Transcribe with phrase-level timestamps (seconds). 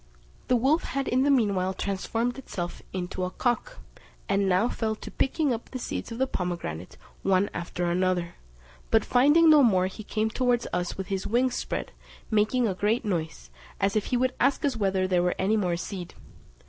[0.47, 3.77] The wolf had in the meanwhile transformed itself into a cock,
[4.27, 8.33] and now fell to picking up the seeds of the pomegranate one after another;
[8.89, 11.91] but finding no more, he came towards us with his wings spread,
[12.31, 15.77] making a great noise, as if he would ask us whether there were any more
[15.77, 16.15] seed.